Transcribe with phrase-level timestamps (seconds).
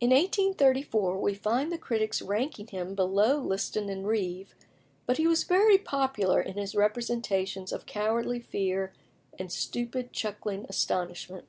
[0.00, 4.54] In 1834 we find the critics ranking him below Liston and Reeve,
[5.06, 8.92] but he was very popular in his representations of cowardly fear
[9.38, 11.46] and stupid chuckling astonishment.